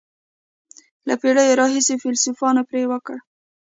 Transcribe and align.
له 1.07 1.13
پېړیو 1.21 1.57
راهیسې 1.61 1.95
فیلسوفان 2.01 2.55
پرې 2.69 2.81
فکر 2.91 2.99
کوي. 3.05 3.19